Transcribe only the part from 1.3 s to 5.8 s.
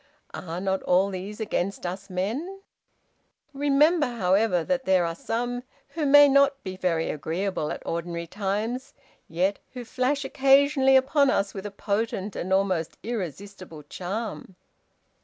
against us men? Remember, however, that there are some